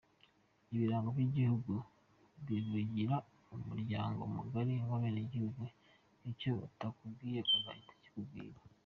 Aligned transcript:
Ibirango 0.73 1.09
by’igihugu 1.15 1.73
bivugira 2.47 3.15
umuryango 3.55 4.21
mugari 4.35 4.75
w’abenegihugu, 4.89 5.61
icyo 6.31 6.49
batakubwiye 6.59 7.39
ugahita 7.57 7.91
ukibwira. 7.97 8.59